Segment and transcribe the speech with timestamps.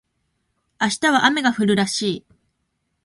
[0.81, 2.25] 明日は雨が降るらしい